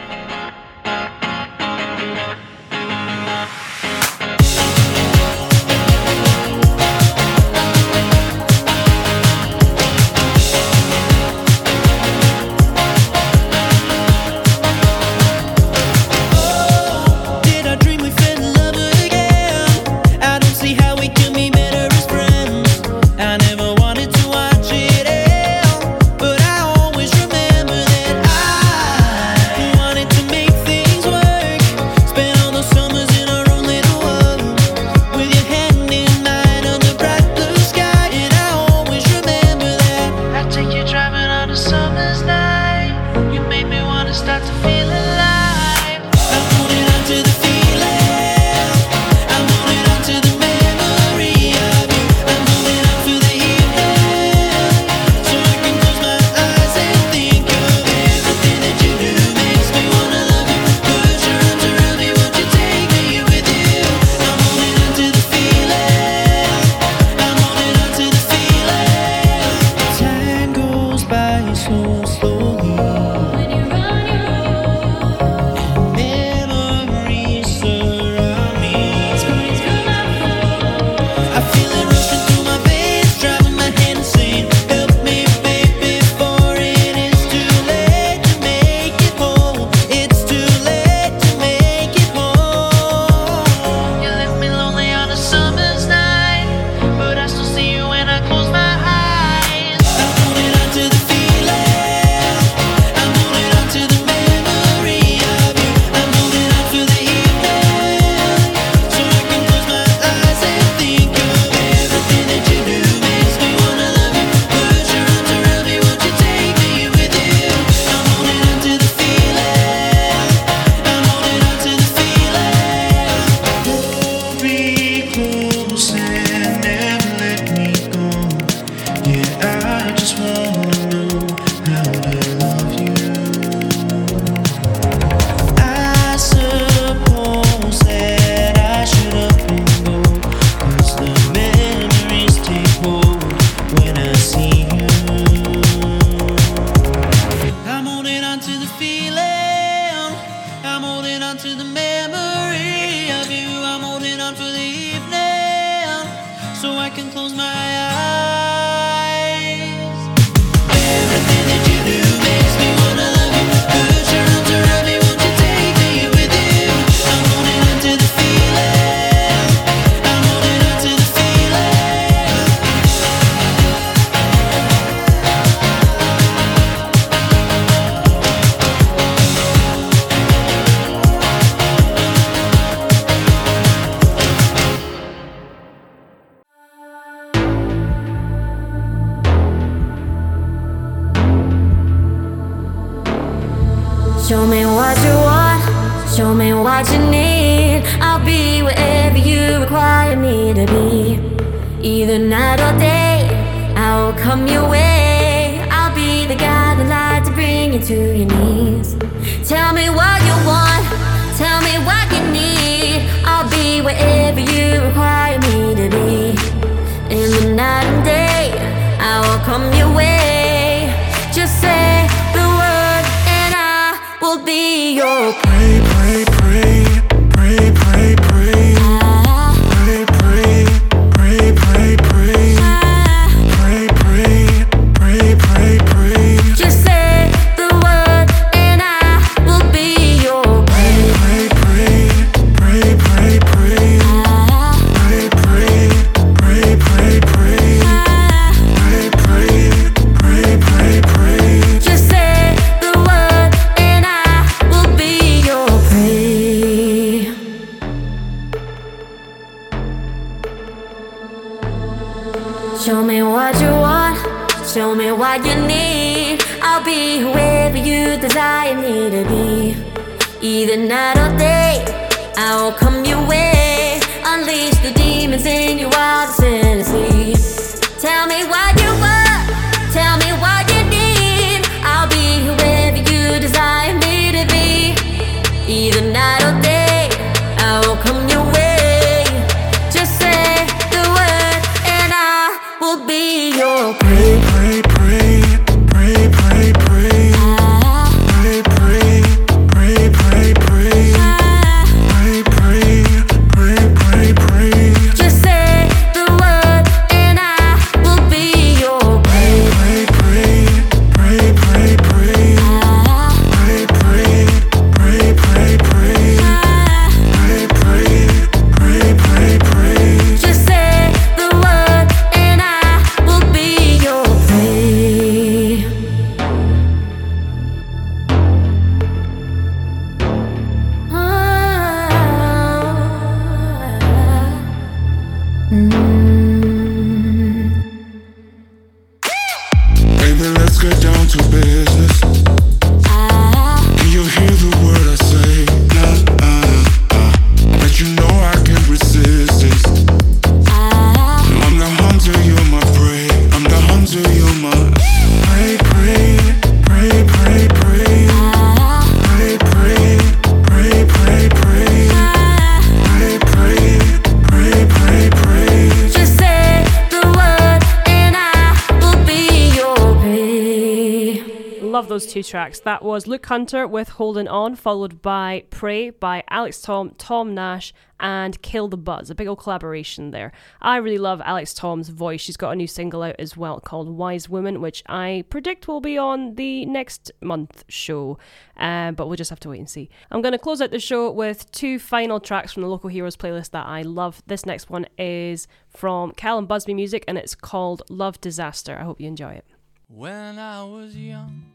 two 372.34 372.42
tracks. 372.42 372.80
That 372.80 373.04
was 373.04 373.28
Luke 373.28 373.46
Hunter 373.46 373.86
with 373.86 374.08
Holding 374.08 374.48
On, 374.48 374.74
followed 374.74 375.22
by 375.22 375.66
Pray 375.70 376.10
by 376.10 376.42
Alex 376.50 376.82
Tom, 376.82 377.14
Tom 377.16 377.54
Nash, 377.54 377.94
and 378.18 378.60
Kill 378.60 378.88
the 378.88 378.96
Buzz. 378.96 379.30
A 379.30 379.36
big 379.36 379.46
old 379.46 379.60
collaboration 379.60 380.32
there. 380.32 380.50
I 380.82 380.96
really 380.96 381.18
love 381.18 381.40
Alex 381.44 381.72
Tom's 381.72 382.08
voice. 382.08 382.40
She's 382.40 382.56
got 382.56 382.72
a 382.72 382.74
new 382.74 382.88
single 382.88 383.22
out 383.22 383.36
as 383.38 383.56
well 383.56 383.78
called 383.78 384.08
Wise 384.08 384.48
Woman, 384.48 384.80
which 384.80 385.04
I 385.06 385.44
predict 385.48 385.86
will 385.86 386.00
be 386.00 386.18
on 386.18 386.56
the 386.56 386.84
next 386.86 387.30
month 387.40 387.84
show, 387.86 388.36
um, 388.78 389.14
but 389.14 389.28
we'll 389.28 389.36
just 389.36 389.50
have 389.50 389.60
to 389.60 389.68
wait 389.68 389.78
and 389.78 389.88
see. 389.88 390.10
I'm 390.32 390.42
going 390.42 390.50
to 390.50 390.58
close 390.58 390.80
out 390.80 390.90
the 390.90 390.98
show 390.98 391.30
with 391.30 391.70
two 391.70 392.00
final 392.00 392.40
tracks 392.40 392.72
from 392.72 392.82
the 392.82 392.88
Local 392.88 393.10
Heroes 393.10 393.36
playlist 393.36 393.70
that 393.70 393.86
I 393.86 394.02
love. 394.02 394.42
This 394.48 394.66
next 394.66 394.90
one 394.90 395.06
is 395.18 395.68
from 395.88 396.32
Callum 396.32 396.66
Busby 396.66 396.94
Music 396.94 397.24
and 397.28 397.38
it's 397.38 397.54
called 397.54 398.02
Love 398.10 398.40
Disaster. 398.40 398.98
I 398.98 399.04
hope 399.04 399.20
you 399.20 399.28
enjoy 399.28 399.52
it. 399.52 399.66
When 400.08 400.58
I 400.58 400.82
was 400.84 401.16
young, 401.16 401.73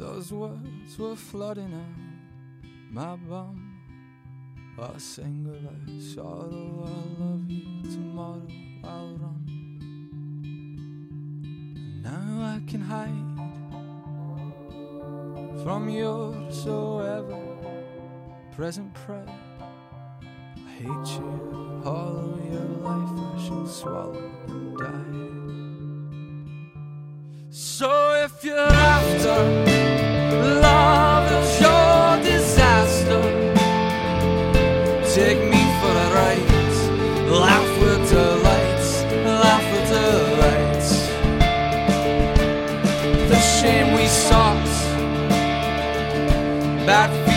those 0.00 0.32
words 0.32 0.98
were 0.98 1.14
flooding 1.14 1.74
out 1.74 2.00
my 2.90 3.16
bum. 3.16 3.76
I 4.80 4.96
sing 4.96 5.46
of 5.46 5.56
I 5.66 6.00
sorrow, 6.00 6.86
I 6.86 7.22
love 7.22 7.50
you 7.50 7.82
tomorrow, 7.82 8.48
I'll 8.82 9.18
run. 9.18 9.44
And 11.84 12.02
now 12.02 12.56
I 12.56 12.62
can 12.66 12.80
hide 12.80 13.10
from 15.62 15.90
your 15.90 16.50
so 16.50 17.00
ever 17.00 17.38
present 18.56 18.94
prey. 18.94 19.28
I 20.56 20.70
hate 20.78 21.10
you, 21.18 21.82
all 21.84 22.16
of 22.16 22.42
your 22.50 22.70
life 22.88 23.12
I 23.20 23.46
shall 23.46 23.66
swallow 23.66 24.30
and 24.48 24.78
die. 24.78 25.29
So 27.52 28.14
if 28.14 28.44
you're 28.44 28.56
after 28.56 29.42
love 30.62 31.32
is 31.32 31.60
your 31.60 32.22
disaster, 32.22 33.22
take 35.12 35.42
me 35.50 35.62
for 35.80 35.90
a 35.90 36.08
ride, 36.14 36.46
laugh 37.28 37.80
with 37.80 38.08
delights, 38.08 39.02
laugh 39.24 39.66
with 39.72 39.88
delights. 39.90 41.08
The 43.28 43.40
shame 43.40 43.96
we 43.96 44.06
sought, 44.06 44.64
bad. 46.86 47.29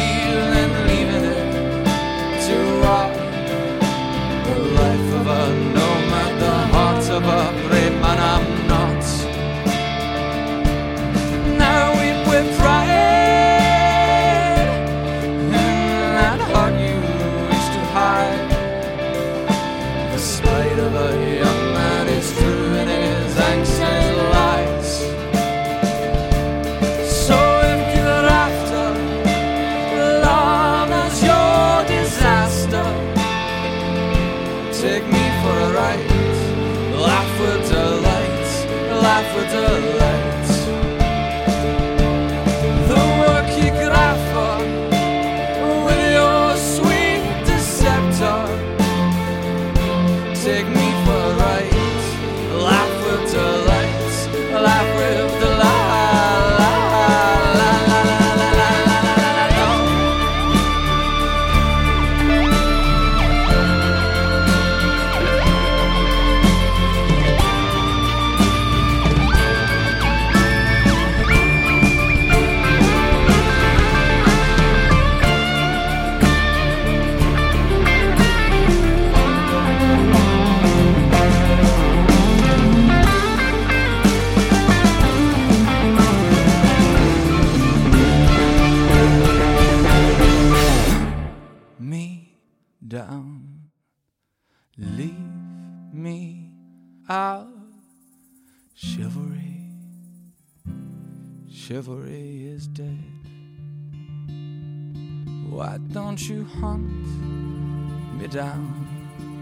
Hunt 106.63 108.17
me 108.17 108.27
down? 108.27 108.67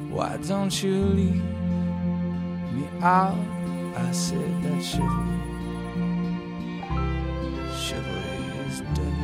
Why 0.09 0.37
don't 0.37 0.75
you 0.81 0.97
leave 1.19 1.43
me 2.75 2.85
out? 3.01 3.37
I 3.95 4.11
said 4.11 4.51
that 4.63 4.81
chivalry, 4.89 5.39
chivalry 7.85 8.41
is 8.67 8.79
dead. 8.97 9.17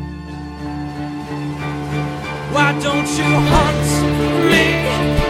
Why 2.54 2.70
don't 2.86 3.10
you 3.20 3.30
hunt 3.52 3.90
me 4.52 5.27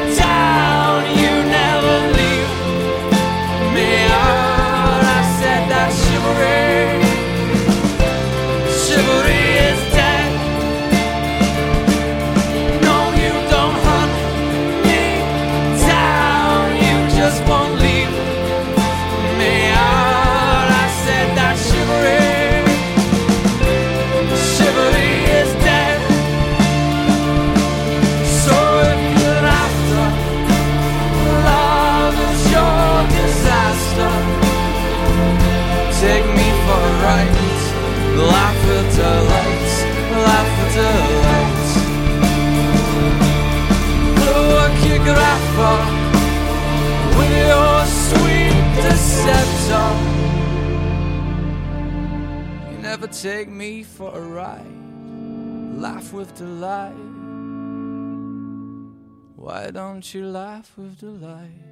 take 53.21 53.49
me 53.49 53.81
for 53.81 54.15
a 54.15 54.21
ride. 54.21 54.65
Laugh 55.75 56.13
with 56.13 56.35
delight. 56.35 56.93
Why 59.35 59.71
don't 59.71 60.13
you 60.13 60.25
laugh 60.27 60.77
with 60.77 60.99
delight? 60.99 61.66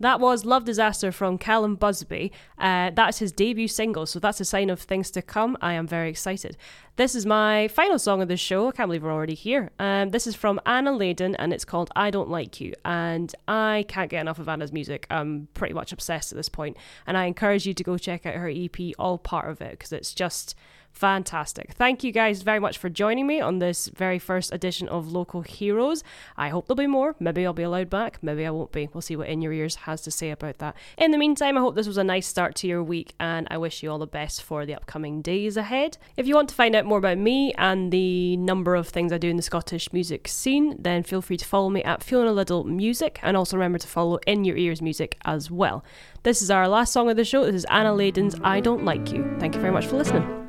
That 0.00 0.20
was 0.20 0.44
Love 0.44 0.64
Disaster 0.64 1.10
from 1.10 1.38
Callum 1.38 1.74
Busby. 1.74 2.32
Uh, 2.58 2.90
that's 2.94 3.18
his 3.18 3.32
debut 3.32 3.68
single, 3.68 4.06
so 4.06 4.18
that's 4.18 4.40
a 4.40 4.44
sign 4.44 4.68
of 4.68 4.80
things 4.80 5.10
to 5.12 5.22
come. 5.22 5.56
I 5.60 5.72
am 5.72 5.86
very 5.86 6.10
excited. 6.10 6.56
This 6.96 7.14
is 7.14 7.26
my 7.26 7.68
final 7.68 7.98
song 7.98 8.22
of 8.22 8.28
the 8.28 8.36
show. 8.36 8.68
I 8.68 8.72
can't 8.72 8.88
believe 8.88 9.02
we're 9.02 9.12
already 9.12 9.34
here. 9.34 9.70
Um, 9.78 10.10
this 10.10 10.26
is 10.26 10.34
from 10.34 10.60
Anna 10.64 10.92
Layden 10.92 11.34
and 11.38 11.52
it's 11.52 11.64
called 11.64 11.90
I 11.94 12.10
Don't 12.10 12.30
Like 12.30 12.60
You. 12.60 12.72
And 12.84 13.34
I 13.46 13.84
can't 13.88 14.10
get 14.10 14.20
enough 14.20 14.38
of 14.38 14.48
Anna's 14.48 14.72
music. 14.72 15.06
I'm 15.10 15.48
pretty 15.54 15.74
much 15.74 15.92
obsessed 15.92 16.32
at 16.32 16.36
this 16.36 16.48
point. 16.48 16.76
And 17.06 17.16
I 17.16 17.24
encourage 17.24 17.66
you 17.66 17.74
to 17.74 17.84
go 17.84 17.98
check 17.98 18.24
out 18.24 18.34
her 18.34 18.48
EP, 18.48 18.76
All 18.98 19.18
Part 19.18 19.50
of 19.50 19.60
It, 19.60 19.72
because 19.72 19.92
it's 19.92 20.14
just 20.14 20.54
fantastic. 20.96 21.74
Thank 21.74 22.02
you 22.02 22.10
guys 22.10 22.40
very 22.40 22.58
much 22.58 22.78
for 22.78 22.88
joining 22.88 23.26
me 23.26 23.38
on 23.38 23.58
this 23.58 23.88
very 23.88 24.18
first 24.18 24.52
edition 24.52 24.88
of 24.88 25.12
Local 25.12 25.42
Heroes. 25.42 26.02
I 26.38 26.48
hope 26.48 26.66
there'll 26.66 26.76
be 26.76 26.86
more. 26.86 27.14
Maybe 27.20 27.44
I'll 27.44 27.52
be 27.52 27.64
allowed 27.64 27.90
back. 27.90 28.18
Maybe 28.22 28.46
I 28.46 28.50
won't 28.50 28.72
be. 28.72 28.88
We'll 28.92 29.02
see 29.02 29.14
what 29.14 29.28
In 29.28 29.42
Your 29.42 29.52
Ears 29.52 29.74
has 29.76 30.00
to 30.02 30.10
say 30.10 30.30
about 30.30 30.56
that. 30.58 30.74
In 30.96 31.10
the 31.10 31.18
meantime, 31.18 31.58
I 31.58 31.60
hope 31.60 31.74
this 31.74 31.86
was 31.86 31.98
a 31.98 32.04
nice 32.04 32.26
start 32.26 32.54
to 32.56 32.66
your 32.66 32.82
week 32.82 33.12
and 33.20 33.46
I 33.50 33.58
wish 33.58 33.82
you 33.82 33.90
all 33.90 33.98
the 33.98 34.06
best 34.06 34.42
for 34.42 34.64
the 34.64 34.74
upcoming 34.74 35.20
days 35.20 35.58
ahead. 35.58 35.98
If 36.16 36.26
you 36.26 36.34
want 36.34 36.48
to 36.48 36.54
find 36.54 36.74
out 36.74 36.86
more 36.86 36.98
about 36.98 37.18
me 37.18 37.52
and 37.58 37.92
the 37.92 38.38
number 38.38 38.74
of 38.74 38.88
things 38.88 39.12
I 39.12 39.18
do 39.18 39.28
in 39.28 39.36
the 39.36 39.42
Scottish 39.42 39.92
music 39.92 40.26
scene, 40.26 40.76
then 40.78 41.02
feel 41.02 41.20
free 41.20 41.36
to 41.36 41.44
follow 41.44 41.68
me 41.68 41.82
at 41.84 42.02
Fiona 42.02 42.32
Liddle 42.32 42.64
Music 42.64 43.20
and 43.22 43.36
also 43.36 43.58
remember 43.58 43.78
to 43.78 43.86
follow 43.86 44.18
In 44.26 44.46
Your 44.46 44.56
Ears 44.56 44.80
Music 44.80 45.18
as 45.26 45.50
well. 45.50 45.84
This 46.22 46.40
is 46.40 46.50
our 46.50 46.66
last 46.66 46.94
song 46.94 47.10
of 47.10 47.18
the 47.18 47.24
show. 47.24 47.44
This 47.44 47.54
is 47.54 47.66
Anna 47.66 47.94
Layden's 47.94 48.36
I 48.42 48.60
Don't 48.60 48.84
Like 48.84 49.12
You. 49.12 49.36
Thank 49.38 49.54
you 49.54 49.60
very 49.60 49.72
much 49.72 49.84
for 49.84 49.96
listening. 49.96 50.45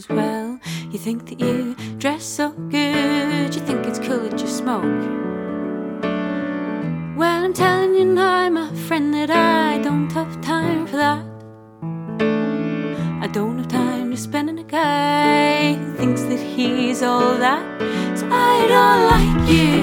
As 0.00 0.08
well. 0.08 0.58
You 0.90 0.98
think 0.98 1.26
that 1.28 1.38
you 1.40 1.74
dress 1.98 2.24
so 2.24 2.50
good, 2.76 3.54
you 3.54 3.60
think 3.68 3.86
it's 3.86 3.98
cool 3.98 4.20
that 4.26 4.40
you 4.40 4.46
smoke. 4.46 5.02
Well, 7.18 7.44
I'm 7.44 7.52
telling 7.52 7.94
you 7.94 8.06
now, 8.06 8.48
my 8.48 8.74
friend, 8.86 9.12
that 9.12 9.30
I 9.30 9.78
don't 9.82 10.10
have 10.12 10.40
time 10.40 10.86
for 10.86 10.96
that. 10.96 11.22
I 13.24 13.26
don't 13.26 13.58
have 13.58 13.68
time 13.68 14.10
to 14.10 14.16
spend 14.16 14.48
on 14.48 14.58
a 14.58 14.64
guy 14.64 15.74
who 15.74 15.94
thinks 15.98 16.22
that 16.22 16.40
he's 16.54 17.02
all 17.02 17.36
that. 17.46 17.64
So 18.18 18.24
I 18.30 18.54
don't 18.74 19.02
like 19.12 19.40
you 19.54 19.74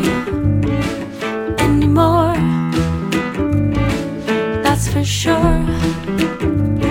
anymore 1.66 2.38
that's 4.64 4.88
for 4.94 5.04
sure. 5.04 6.87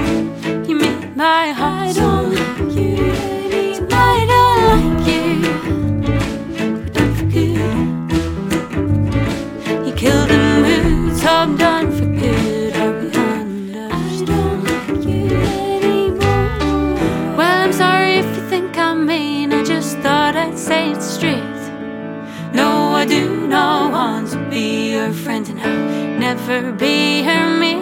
Never 26.47 26.71
be 26.73 27.25
her 27.25 27.59
mate. 27.59 27.76